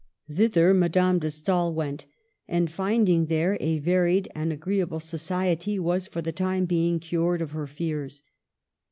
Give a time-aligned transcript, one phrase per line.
[0.31, 2.07] Thither Madame de Stagl went,
[2.47, 7.51] and finding there a varied and agreeable society, was for the time being cured of
[7.51, 8.23] her fears.